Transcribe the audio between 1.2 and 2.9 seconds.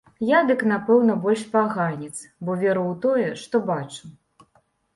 больш паганец, бо веру